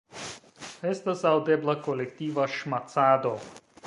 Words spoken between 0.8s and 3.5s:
Estas aŭdebla kolektiva ŝmacado.